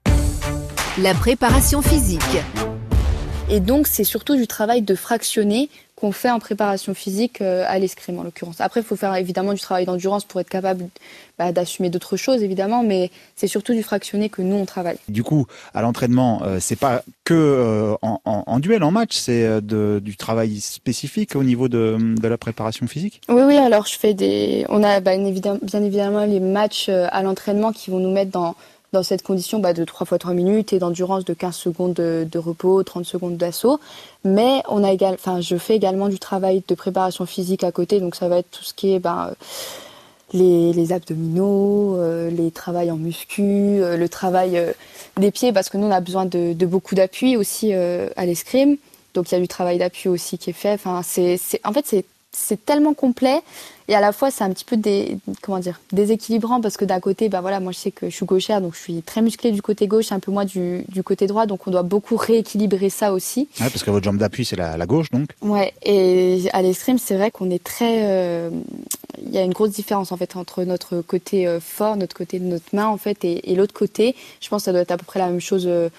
[0.98, 2.22] La préparation physique.
[3.50, 5.70] Et donc c'est surtout du travail de fractionner
[6.04, 8.60] qu'on fait en préparation physique euh, à l'escrime en l'occurrence.
[8.60, 10.90] Après, il faut faire évidemment du travail d'endurance pour être capable
[11.40, 14.98] bah, d'assumer d'autres choses évidemment, mais c'est surtout du fractionné que nous on travaille.
[15.08, 20.18] Du coup, à l'entraînement, euh, c'est pas que euh, en, duel, en match, c'est du
[20.18, 23.22] travail spécifique au niveau de, la préparation physique?
[23.30, 23.56] Oui, oui.
[23.56, 28.00] Alors je fais des, on a bah, bien évidemment les matchs à l'entraînement qui vont
[28.00, 28.56] nous mettre dans
[28.94, 32.38] dans cette condition bah, de 3 fois 3 minutes et d'endurance de 15 secondes de,
[32.38, 33.80] repos, 30 secondes d'assaut.
[34.24, 38.16] Mais on a enfin, je fais également du travail de préparation physique à côté, donc
[38.16, 39.34] ça va être tout ce qui est bah,
[40.32, 44.72] les, abdominaux, euh, les travails en muscu, euh, le travail euh,
[45.18, 48.78] des pieds, parce que nous on a besoin de, beaucoup d'appui aussi à l'escrime.
[49.14, 50.74] Donc il y a du travail d'appui aussi qui est fait.
[50.74, 53.42] Enfin, en fait, c'est c'est tellement complet
[53.88, 57.00] et à la fois c'est un petit peu des comment dire déséquilibrant parce que d'un
[57.00, 59.52] côté bah voilà moi je sais que je suis gauchère donc je suis très musclée
[59.52, 62.90] du côté gauche un peu moins du, du côté droit donc on doit beaucoup rééquilibrer
[62.90, 63.48] ça aussi.
[63.60, 65.30] Ouais, parce que votre jambe d'appui c'est la, la, gauche donc.
[65.42, 68.50] Ouais et à l'escrime c'est vrai qu'on est très euh,
[69.24, 72.40] il y a une grosse différence en fait entre notre côté euh, fort notre côté
[72.40, 74.16] de notre main en fait et, et l'autre côté.
[74.42, 75.90] Je pense que ça doit être à peu près la même chose euh,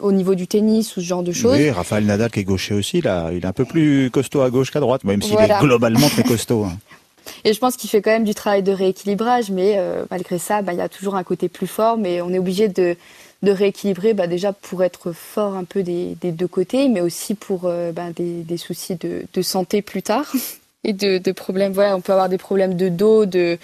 [0.00, 1.56] au niveau du tennis ou ce genre de choses.
[1.56, 4.50] Oui, Raphaël Nadal qui est gaucher aussi, là, il est un peu plus costaud à
[4.50, 6.64] gauche qu'à droite, même s'il est globalement très costaud.
[6.64, 6.76] Hein.
[7.44, 10.62] Et je pense qu'il fait quand même du travail de rééquilibrage, mais euh, malgré ça,
[10.62, 12.96] bah, il y a toujours un côté plus fort, mais on est obligé de,
[13.42, 17.34] de rééquilibrer bah, déjà pour être fort un peu des, des deux côtés, mais aussi
[17.34, 20.32] pour euh, bah, des, des, soucis de, de, santé plus tard
[20.84, 21.72] et de, de problèmes.
[21.72, 23.58] Voilà, on peut avoir des problèmes de dos, de,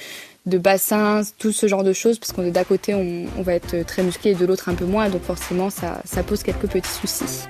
[0.47, 3.85] de bassin, tout ce genre de choses, parce qu'on est d'un côté, on, va être
[3.87, 6.89] très musclé et de l'autre un peu moins, donc forcément, ça, ça pose quelques petits
[6.89, 7.49] soucis.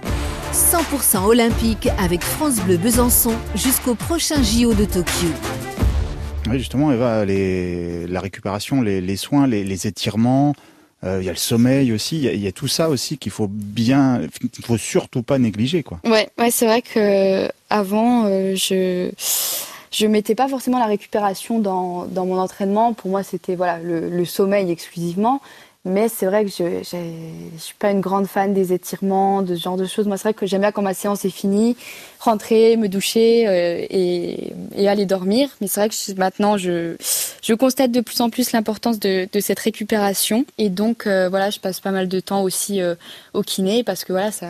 [0.52, 5.28] 100% olympique avec France Bleu Besançon jusqu'au prochain JO de Tokyo.
[6.48, 10.54] Oui, justement, Eva, les, la récupération, les, soins, les, étirements,
[11.04, 13.48] euh, il y a le sommeil aussi, il y, a tout ça aussi qu'il faut
[13.48, 14.22] bien,
[14.52, 16.00] qu'il faut surtout pas négliger, quoi.
[16.04, 19.10] Ouais, ouais, c'est vrai que avant, euh, je
[19.90, 22.92] je mettais pas forcément la récupération dans, mon entraînement.
[22.92, 25.40] Pour moi, c'était voilà le, sommeil exclusivement.
[25.84, 29.62] Mais c'est vrai que je ne suis pas une grande fan des étirements, de ce
[29.62, 30.06] genre de choses.
[30.06, 31.76] Moi, c'est vrai que j'aime bien quand ma séance est finie,
[32.18, 35.48] rentrer, me doucher euh, et, et, aller dormir.
[35.60, 36.96] Mais c'est vrai que maintenant, je,
[37.42, 40.44] je constate de plus en plus l'importance de, de, cette récupération.
[40.58, 42.96] Et donc, euh, voilà, je passe pas mal de temps aussi euh,
[43.32, 44.48] au kiné parce que voilà, ça,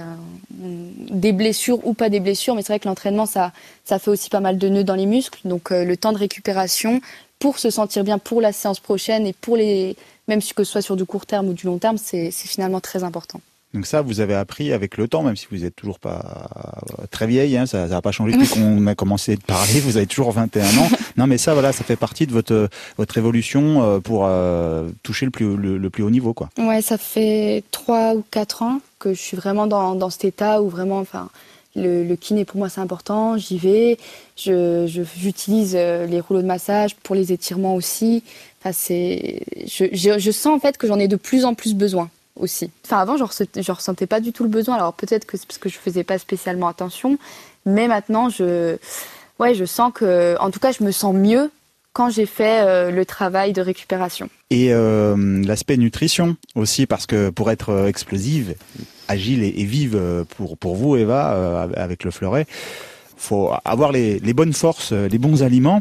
[0.50, 3.52] des blessures ou pas des blessures, mais c'est vrai que l'entraînement, ça,
[3.84, 5.40] ça fait aussi pas mal de nœuds dans les muscles.
[5.44, 7.02] Donc, le temps de récupération
[7.38, 9.96] pour se sentir bien pour la séance prochaine et pour les
[10.28, 12.80] même si que ce soit sur du court terme ou du long terme, c'est finalement
[12.80, 13.40] très important.
[13.74, 17.26] Donc ça, vous avez appris avec le temps, même si vous n'êtes toujours pas très
[17.26, 20.32] vieille, hein, ça n'a pas changé depuis qu'on a commencé de parler, vous avez toujours
[20.32, 20.88] 21 ans.
[21.16, 25.26] Non mais ça, voilà, ça fait partie de votre, votre évolution euh, pour euh, toucher
[25.26, 26.32] le plus, le, plus haut niveau.
[26.32, 26.48] Quoi.
[26.58, 30.62] Ouais, ça fait 3 ou 4 ans que je suis vraiment dans, dans cet état
[30.62, 31.28] où vraiment, enfin,
[31.76, 33.98] le, kiné pour moi c'est important, j'y vais,
[34.36, 38.24] j'utilise je, euh, les rouleaux de massage pour les étirements aussi.
[38.60, 42.10] Enfin, c'est, je, je, sens en fait que j'en ai de plus en plus besoin
[42.36, 42.70] aussi.
[42.84, 43.24] Enfin avant je
[43.60, 44.76] je ressentais pas du tout le besoin.
[44.76, 47.18] Alors peut-être que c'est parce que je faisais pas spécialement attention,
[47.66, 48.76] mais maintenant je,
[49.38, 51.50] ouais, je sens que, en tout cas, je me sens mieux
[51.98, 54.28] quand j'ai fait euh, le travail de récupération.
[54.50, 58.54] Et euh, l'aspect nutrition aussi, parce que pour être explosive,
[59.08, 62.46] agile et, vive euh, pour, pour vous, Eva, euh, avec le fleuret.
[63.18, 65.80] Faut avoir les, les bonnes forces, euh, les bons aliments.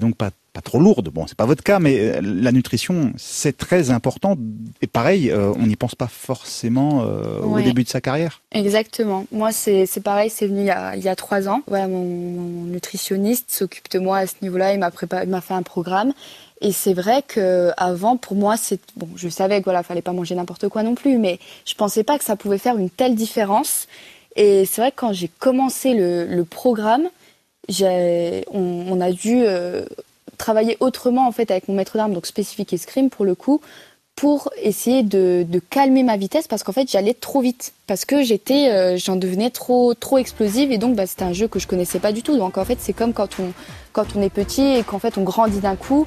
[0.00, 1.08] Donc pas pas trop lourde.
[1.08, 4.36] Bon, c'est pas votre cas, mais euh, la nutrition, c'est très important.
[4.80, 8.40] Et pareil, euh, on n'y pense pas forcément euh, au début de sa carrière.
[8.52, 9.26] Exactement.
[9.32, 11.62] Moi, c'est pareil, c'est venu il y, a, il y a trois ans.
[11.66, 14.72] Voilà, mon, mon nutritionniste s'occupe de moi à ce niveau-là.
[14.72, 16.12] Il m'a préparé, il m'a fait un programme.
[16.60, 19.08] Et c'est vrai que avant, pour moi, c'est bon.
[19.16, 22.16] Je savais que voilà, fallait pas manger n'importe quoi non plus, mais je pensais pas
[22.16, 23.88] que ça pouvait faire une telle différence.
[24.36, 27.08] Et c'est vrai que quand j'ai commencé le, le programme,
[27.80, 29.44] on, on, a dû
[30.38, 33.60] travailler autrement en fait avec mon maître d'armes, donc spécifique escrime pour le coup,
[34.16, 37.72] pour essayer de, de calmer ma vitesse parce qu'en fait j'allais trop vite.
[37.86, 41.48] Parce que j'étais euh, j'en devenais trop trop explosive et donc bah, c'était un jeu
[41.48, 42.36] que je connaissais pas du tout.
[42.36, 43.52] Donc en fait c'est comme quand on
[43.92, 46.06] quand on est petit et qu'en fait on grandit d'un coup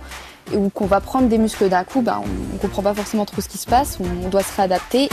[0.55, 3.41] ou qu'on va prendre des muscles d'un coup bah, on, on comprend pas forcément trop
[3.41, 5.09] ce qui se passe on doit se réadapter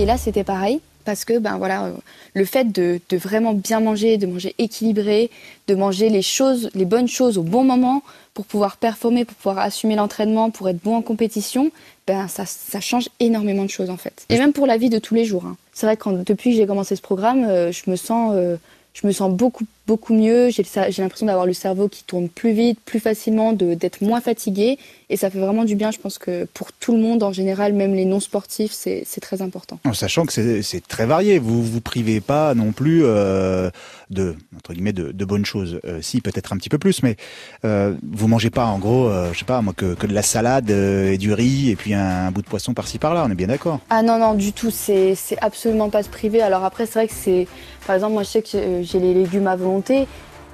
[0.00, 1.92] et là c'était pareil parce que ben voilà, euh,
[2.34, 5.30] le fait de, vraiment bien manger, de manger équilibré,
[5.66, 8.02] de manger les choses, les bonnes choses au bon moment
[8.34, 11.70] pour pouvoir performer, pour pouvoir assumer l'entraînement, pour être bon en compétition,
[12.06, 12.44] ben ça,
[12.80, 14.24] change énormément de choses en fait.
[14.28, 15.44] Et même pour la vie de tous les jours.
[15.46, 15.56] Hein.
[15.72, 18.56] C'est vrai que depuis que j'ai commencé ce programme, euh, je me sens euh,
[18.94, 20.50] je me sens beaucoup beaucoup mieux.
[20.50, 20.62] J'ai
[21.02, 24.78] l'impression d'avoir le cerveau qui tourne plus vite, plus facilement, d'être moins fatigué.
[25.12, 25.90] Et ça fait vraiment du bien.
[25.90, 29.42] Je pense que pour tout le monde en général, même les non sportifs, c'est très
[29.42, 29.80] important.
[29.84, 31.40] En sachant que c'est très varié.
[31.40, 33.70] Vous vous privez pas non plus euh,
[34.10, 35.80] de entre guillemets de, de bonnes choses.
[35.84, 37.16] Euh, si peut-être un petit peu plus, mais
[37.64, 40.22] euh, vous mangez pas en gros, euh, je sais pas moi que, que de la
[40.22, 43.24] salade et du riz et puis un, un bout de poisson par-ci par-là.
[43.26, 43.80] On est bien d'accord.
[43.90, 44.70] Ah non non du tout.
[44.70, 46.40] C'est c'est absolument pas se priver.
[46.42, 47.48] Alors après c'est vrai que c'est
[47.86, 49.79] par exemple moi je sais que j'ai les légumes à volonté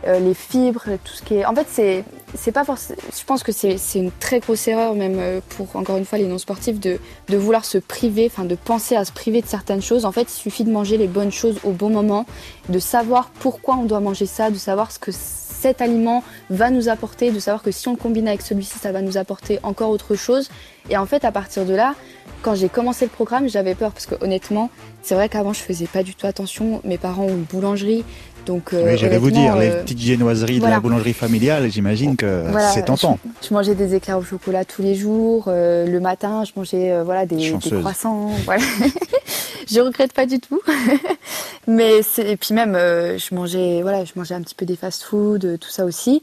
[0.07, 1.45] euh, les fibres, tout ce qui est.
[1.47, 2.99] En fait, c'est c'est pas forcément.
[3.17, 6.27] Je pense que c'est une très grosse erreur même euh, pour encore une fois les
[6.27, 9.83] non sportifs de de vouloir se priver, enfin de penser à se priver de certaines
[9.83, 10.05] choses.
[10.05, 12.27] En fait, il suffit de manger les bonnes choses au bon moment,
[12.69, 16.89] de savoir pourquoi on doit manger ça, de savoir ce que cet aliment va nous
[16.89, 19.91] apporter, de savoir que si on le combine avec celui-ci, ça va nous apporter encore
[19.91, 20.51] autre chose.
[20.91, 21.95] Et en fait, à partir de là,
[22.43, 24.71] quand j'ai commencé le programme, j'avais peur parce que honnêtement,
[25.03, 26.81] c'est vrai qu'avant je faisais pas du tout attention.
[26.85, 28.05] Mes parents ont une boulangerie,
[28.47, 30.77] donc, euh, oui, j'allais vous dire, les petites génoiseries voilà.
[30.77, 33.19] de la boulangerie familiale, j'imagine que voilà, c'est tentant.
[33.43, 35.45] Je, je, mangeais des éclairs au chocolat tous les jours.
[35.49, 38.31] Euh, le matin, je mangeais euh, voilà des, des, croissants.
[38.45, 38.63] Voilà.
[39.69, 40.61] je regrette pas du tout.
[41.67, 45.45] Mais et puis même, euh, je mangeais voilà, je mangeais un petit peu des fast-food,
[45.45, 46.23] euh, tout ça aussi.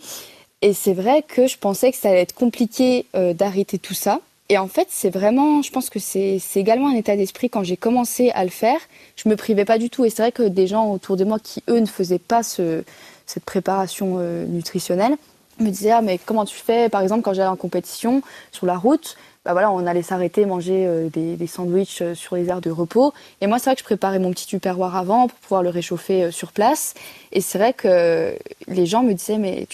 [0.62, 4.22] Et c'est vrai que je pensais que ça allait être compliqué euh, d'arrêter tout ça.
[4.50, 7.78] Et en fait, c'est vraiment, je pense que c'est également un état d'esprit quand j'ai
[7.78, 8.78] commencé à le faire.
[9.16, 10.06] Je me privais pas du tout.
[10.06, 12.84] Et c'est vrai que des gens autour de moi qui, eux, ne faisaient pas ce,
[13.26, 15.16] cette préparation euh, nutritionnelle
[15.60, 16.90] me disaient Ah, mais comment tu fais?
[16.90, 20.86] Par exemple, quand j'allais en compétition sur la route, bah voilà, on allait s'arrêter manger
[20.88, 23.14] euh, des, des sandwichs euh, sur les aires de repos.
[23.40, 26.32] Et moi, c'est vrai que je préparais mon petit tupperware avant pour pouvoir le réchauffer
[26.32, 26.96] sur place.
[27.32, 28.36] Et c'est vrai que
[28.68, 29.68] les gens me disaient Mais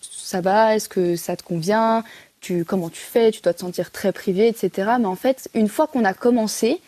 [0.00, 0.76] ça va?
[0.76, 2.04] Est-ce que ça te convient?
[2.66, 4.90] Comment tu fais, tu dois te sentir très privé, etc.
[5.00, 6.80] Mais en fait, une fois qu'on a commencé,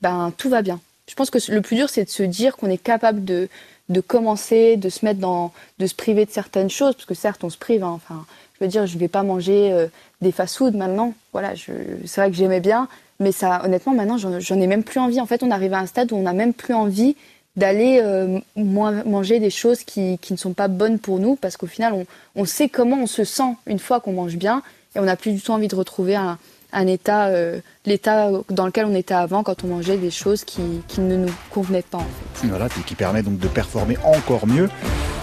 [0.00, 0.80] ben tout va bien.
[1.08, 3.48] Je pense que le plus dur, c'est de se dire qu'on est capable de,
[3.88, 7.44] de commencer, de se mettre dans, de se priver de certaines choses, parce que certes,
[7.44, 7.84] on se prive.
[7.84, 8.26] Hein, enfin,
[8.58, 9.86] je veux dire, je vais pas manger euh,
[10.20, 11.14] des fast-food maintenant.
[11.32, 12.88] Voilà, c'est vrai que j'aimais bien,
[13.20, 15.20] mais ça, honnêtement, maintenant, j'en ai même plus envie.
[15.20, 17.16] En fait, on arrive à un stade où on n'a même plus envie
[17.54, 21.66] d'aller euh, manger des choses qui, qui ne sont pas bonnes pour nous, parce qu'au
[21.66, 24.62] final, on, on sait comment on se sent une fois qu'on mange bien,
[24.96, 26.38] et on n'a plus du tout envie de retrouver un,
[26.72, 30.62] un état, euh, l'état dans lequel on était avant quand on mangeait des choses qui,
[30.88, 32.46] qui ne nous convenaient pas en fait.
[32.48, 34.68] Voilà, et qui permet donc de performer encore mieux.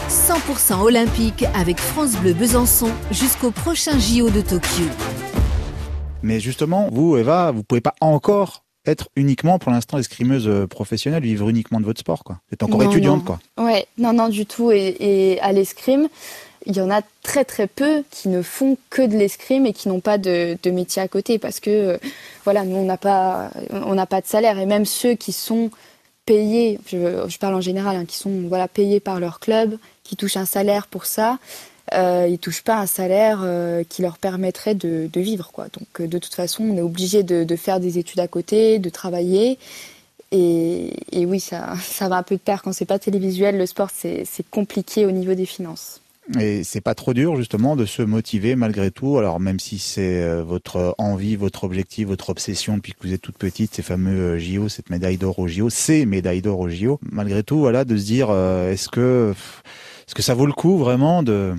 [0.10, 4.84] 100% olympique avec France Bleu Besançon jusqu'au prochain JO de Tokyo.
[6.22, 11.24] Mais justement, vous, Eva, vous pouvez pas encore être uniquement pour l'instant escrimeuse euh, professionnelle,
[11.24, 12.40] vivre uniquement de votre sport, quoi.
[12.48, 13.38] Vous êtes encore non, étudiante, non.
[13.56, 13.66] quoi.
[13.66, 14.72] Ouais, non, non, du tout.
[14.72, 16.10] Et, et à l'escrime,
[16.66, 19.90] il y en a très très peu qui ne font que de l'escrime et qui
[19.90, 21.98] n'ont pas de, métier à côté parce que euh,
[22.44, 24.60] voilà nous on n'a pas on n'a pas de salaire.
[24.60, 25.72] Et même ceux qui sont
[26.26, 30.16] payés je, je parle en général hein, qui sont voilà payés par leur club qui
[30.16, 31.38] touchent un salaire pour ça
[31.94, 35.66] euh, ils touchent pas un salaire euh, qui leur permettrait de, vivre quoi.
[35.66, 38.80] Donc euh, de toute façon on est obligé de, de, faire des études à côté
[38.80, 39.60] de travailler.
[40.32, 42.62] Et, et oui ça ça va un peu de pair.
[42.64, 46.03] Quand c'est pas télévisuel le sport c'est compliqué au niveau des finances
[46.40, 49.18] et c'est pas trop dur justement de se motiver malgré tout.
[49.18, 53.22] Alors même si c'est euh, votre envie, votre objectif, votre obsession depuis que vous êtes
[53.22, 56.70] toute petite, ces fameux euh, JO, cette médaille d'or au JO, ces médailles d'or au
[56.70, 59.34] JO, malgré tout, voilà, de se dire euh, est-ce que
[60.08, 61.54] est-ce que ça vaut le coup vraiment de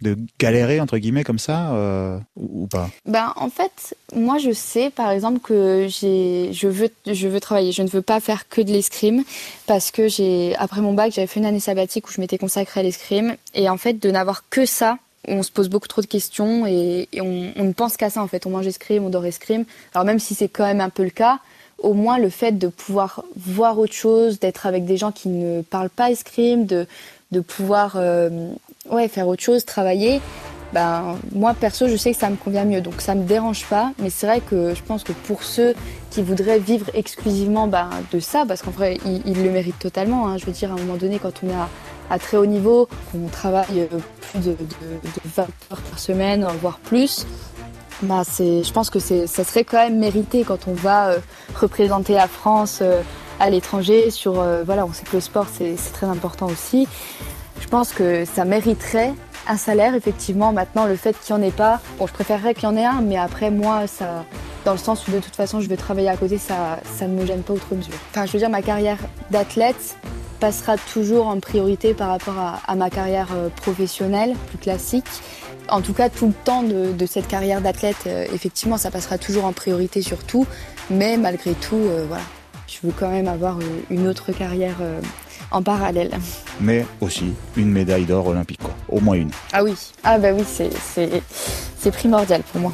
[0.00, 4.90] de galérer entre guillemets comme ça euh, ou, pas Ben en fait, moi je sais
[4.90, 7.72] par exemple que j'ai, je veux, travailler.
[7.72, 9.24] Je ne veux pas faire que de l'escrime
[9.66, 12.80] parce que j'ai après mon bac, j'avais fait une année sabbatique où je m'étais consacrée
[12.80, 14.98] à l'escrime et en fait de n'avoir que ça.
[15.26, 18.46] On se pose beaucoup trop de questions et, on, ne pense qu'à ça en fait.
[18.46, 19.64] On mange escrime, on dort escrime.
[19.92, 21.40] Alors même si c'est quand même un peu le cas,
[21.78, 25.62] au moins le fait de pouvoir voir autre chose, d'être avec des gens qui ne
[25.62, 26.86] parlent pas escrime, de,
[27.30, 28.50] de pouvoir euh,
[28.90, 30.20] ouais, faire autre chose, travailler,
[30.72, 33.92] ben, moi perso je sais que ça me convient mieux donc ça me dérange pas
[33.98, 35.74] mais c'est vrai que je pense que pour ceux
[36.10, 40.36] qui voudraient vivre exclusivement ben, de ça parce qu'en vrai ils, le méritent totalement hein.
[40.36, 41.54] je veux dire à un moment donné quand on est
[42.10, 44.56] à, très haut niveau qu'on travaille euh, plus de,
[45.24, 47.24] 20 heures par semaine voire plus
[48.24, 51.18] c'est, je pense que ça serait quand même mérité quand on va euh,
[51.54, 53.02] représenter la France euh,
[53.40, 54.10] à l'étranger.
[54.10, 56.86] Sur, euh, voilà, on sait que le sport c'est très important aussi.
[57.60, 59.12] Je pense que ça mériterait
[59.46, 60.52] un salaire, effectivement.
[60.52, 62.84] Maintenant, le fait qu'il n'y en ait pas, bon, je préférerais qu'il y en ait
[62.84, 64.24] un, mais après, moi, ça,
[64.64, 67.26] dans le sens où de toute façon, je vais travailler à côté, ça, ne me
[67.26, 67.94] gêne pas outre mesure.
[68.10, 68.98] Enfin, je veux dire, ma carrière
[69.30, 69.96] d'athlète
[70.40, 75.06] passera toujours en priorité par rapport à, ma carrière professionnelle, plus classique.
[75.68, 79.44] En tout cas, tout le temps de, cette carrière d'athlète, euh, effectivement, ça passera toujours
[79.44, 80.46] en priorité sur tout.
[80.90, 82.22] Mais malgré tout, euh, voilà,
[82.66, 84.76] je veux quand même avoir euh, une autre carrière
[85.50, 86.10] en parallèle.
[86.60, 88.74] Mais aussi une médaille d'or olympique, quoi.
[88.88, 89.30] Au moins une.
[89.52, 92.72] Ah oui, ah bah oui, c'est primordial pour moi.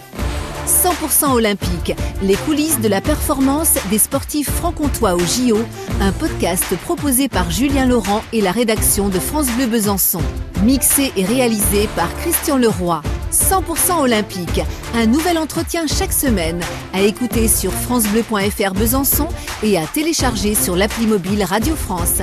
[0.66, 5.58] 100% olympique, les coulisses de la performance des sportifs franc-comtois au JO,
[6.00, 10.22] un podcast proposé par Julien Laurent et la rédaction de France Bleu Besançon.
[10.62, 13.02] Mixé et réalisé par Christian Leroy.
[13.30, 14.62] 100% olympique,
[14.94, 16.60] un nouvel entretien chaque semaine,
[16.94, 19.28] à écouter sur francebleu.fr Besançon
[19.62, 22.22] et à télécharger sur l'appli mobile Radio France.